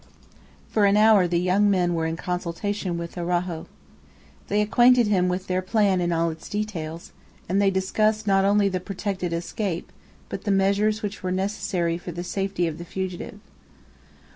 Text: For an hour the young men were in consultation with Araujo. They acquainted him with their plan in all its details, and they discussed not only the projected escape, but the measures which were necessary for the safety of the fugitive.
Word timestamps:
For 0.67 0.87
an 0.87 0.97
hour 0.97 1.27
the 1.27 1.39
young 1.39 1.69
men 1.69 1.93
were 1.93 2.07
in 2.07 2.17
consultation 2.17 2.97
with 2.97 3.19
Araujo. 3.19 3.67
They 4.47 4.61
acquainted 4.61 5.05
him 5.05 5.27
with 5.29 5.45
their 5.45 5.61
plan 5.61 6.01
in 6.01 6.11
all 6.11 6.31
its 6.31 6.49
details, 6.49 7.11
and 7.47 7.61
they 7.61 7.69
discussed 7.69 8.25
not 8.25 8.43
only 8.43 8.67
the 8.67 8.79
projected 8.79 9.31
escape, 9.31 9.91
but 10.27 10.43
the 10.43 10.49
measures 10.49 11.03
which 11.03 11.21
were 11.21 11.31
necessary 11.31 11.99
for 11.99 12.11
the 12.11 12.23
safety 12.23 12.65
of 12.65 12.79
the 12.79 12.85
fugitive. 12.85 13.39